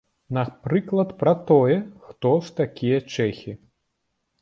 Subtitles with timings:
[0.37, 1.77] Напрыклад, пра тое,
[2.09, 3.59] хто ж такія чэхі.